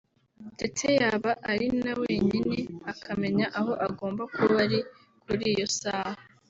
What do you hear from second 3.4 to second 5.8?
aho agomba kuba ari kuri iyo